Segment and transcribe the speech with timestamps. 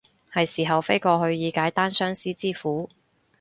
[0.33, 2.89] 係時候飛過去以解單相思之苦